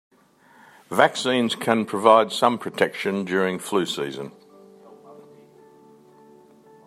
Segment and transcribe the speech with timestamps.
[0.89, 4.31] Vaccines can provide some protection during flu season.